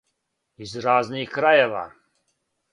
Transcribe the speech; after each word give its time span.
Из 0.65 0.73
разних 0.85 1.37
крајева. 1.37 1.85